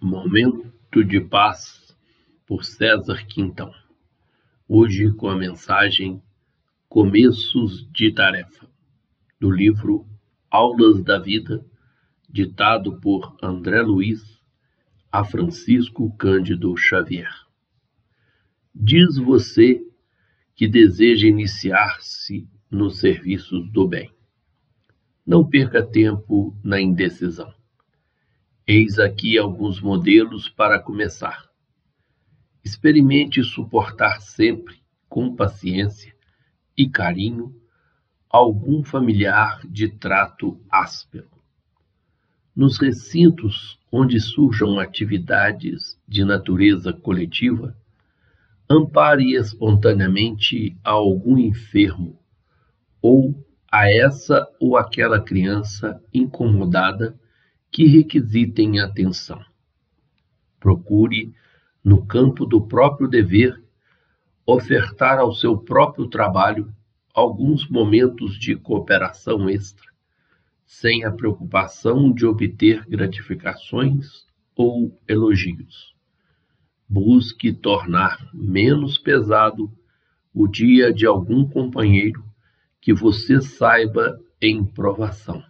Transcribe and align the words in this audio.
Momento 0.00 1.04
de 1.04 1.20
Paz, 1.20 1.92
por 2.46 2.64
César 2.64 3.26
Quintão. 3.26 3.72
Hoje 4.68 5.12
com 5.12 5.28
a 5.28 5.36
mensagem 5.36 6.22
Começos 6.88 7.84
de 7.90 8.12
Tarefa, 8.12 8.70
do 9.40 9.50
livro 9.50 10.06
Aulas 10.48 11.02
da 11.02 11.18
Vida, 11.18 11.66
ditado 12.30 13.00
por 13.00 13.36
André 13.42 13.82
Luiz 13.82 14.40
a 15.10 15.24
Francisco 15.24 16.16
Cândido 16.16 16.76
Xavier. 16.76 17.34
Diz 18.72 19.16
você 19.16 19.84
que 20.54 20.68
deseja 20.68 21.26
iniciar-se 21.26 22.48
nos 22.70 23.00
serviços 23.00 23.68
do 23.72 23.88
bem. 23.88 24.12
Não 25.26 25.44
perca 25.44 25.84
tempo 25.84 26.56
na 26.62 26.80
indecisão 26.80 27.52
Eis 28.70 28.98
aqui 28.98 29.38
alguns 29.38 29.80
modelos 29.80 30.46
para 30.46 30.78
começar. 30.78 31.48
Experimente 32.62 33.42
suportar 33.42 34.20
sempre, 34.20 34.82
com 35.08 35.34
paciência 35.34 36.14
e 36.76 36.86
carinho, 36.86 37.58
algum 38.28 38.84
familiar 38.84 39.66
de 39.66 39.88
trato 39.88 40.60
áspero. 40.70 41.30
Nos 42.54 42.78
recintos 42.78 43.80
onde 43.90 44.20
surjam 44.20 44.78
atividades 44.78 45.98
de 46.06 46.22
natureza 46.22 46.92
coletiva, 46.92 47.74
ampare 48.68 49.32
espontaneamente 49.32 50.76
a 50.84 50.90
algum 50.90 51.38
enfermo 51.38 52.20
ou 53.00 53.34
a 53.72 53.90
essa 53.90 54.46
ou 54.60 54.76
aquela 54.76 55.18
criança 55.18 55.98
incomodada 56.12 57.18
que 57.70 57.86
requisitem 57.86 58.80
atenção. 58.80 59.44
Procure, 60.58 61.32
no 61.84 62.04
campo 62.06 62.44
do 62.44 62.60
próprio 62.60 63.08
dever, 63.08 63.62
ofertar 64.44 65.18
ao 65.18 65.34
seu 65.34 65.56
próprio 65.56 66.08
trabalho 66.08 66.72
alguns 67.14 67.68
momentos 67.68 68.38
de 68.38 68.56
cooperação 68.56 69.48
extra, 69.48 69.86
sem 70.64 71.04
a 71.04 71.10
preocupação 71.10 72.12
de 72.12 72.24
obter 72.24 72.84
gratificações 72.86 74.26
ou 74.56 74.98
elogios. 75.06 75.94
Busque 76.88 77.52
tornar 77.52 78.30
menos 78.32 78.98
pesado 78.98 79.70
o 80.32 80.46
dia 80.46 80.92
de 80.92 81.06
algum 81.06 81.46
companheiro 81.46 82.24
que 82.80 82.94
você 82.94 83.40
saiba 83.40 84.18
em 84.40 84.64
provação. 84.64 85.42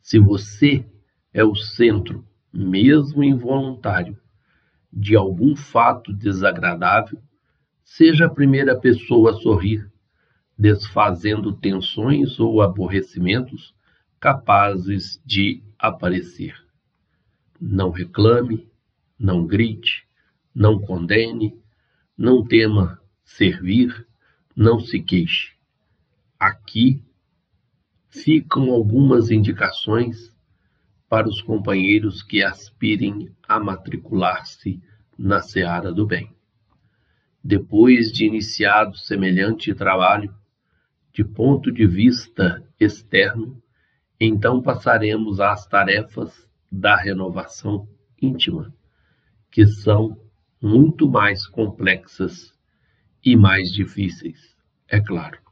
Se 0.00 0.18
você 0.18 0.84
é 1.32 1.44
o 1.44 1.54
centro, 1.54 2.26
mesmo 2.52 3.22
involuntário, 3.22 4.18
de 4.92 5.14
algum 5.14 5.54
fato 5.54 6.12
desagradável, 6.12 7.20
seja 7.84 8.26
a 8.26 8.30
primeira 8.30 8.78
pessoa 8.78 9.30
a 9.30 9.34
sorrir, 9.34 9.90
desfazendo 10.58 11.52
tensões 11.52 12.38
ou 12.40 12.60
aborrecimentos 12.60 13.74
capazes 14.18 15.20
de 15.24 15.62
aparecer. 15.78 16.54
Não 17.60 17.90
reclame, 17.90 18.68
não 19.18 19.46
grite, 19.46 20.06
não 20.54 20.78
condene, 20.78 21.58
não 22.16 22.44
tema 22.44 23.00
servir, 23.24 24.06
não 24.54 24.80
se 24.80 25.00
queixe. 25.00 25.52
Aqui 26.38 27.02
ficam 28.10 28.70
algumas 28.70 29.30
indicações 29.30 30.34
para 31.08 31.28
os 31.28 31.40
companheiros 31.40 32.22
que 32.22 32.42
aspirem 32.42 33.30
a 33.48 33.58
matricular-se 33.58 34.80
na 35.18 35.40
seara 35.40 35.92
do 35.92 36.06
bem. 36.06 36.32
Depois 37.42 38.12
de 38.12 38.26
iniciado 38.26 38.96
semelhante 38.96 39.74
trabalho, 39.74 40.34
de 41.12 41.24
ponto 41.24 41.72
de 41.72 41.86
vista 41.86 42.62
externo, 42.78 43.60
então 44.20 44.60
passaremos 44.60 45.40
às 45.40 45.66
tarefas 45.66 46.48
da 46.70 46.94
renovação 46.94 47.88
íntima, 48.20 48.72
que 49.50 49.66
são 49.66 50.20
muito 50.60 51.08
mais 51.08 51.46
complexas 51.46 52.54
e 53.24 53.34
mais 53.34 53.72
difíceis, 53.72 54.56
é 54.86 55.00
claro. 55.00 55.49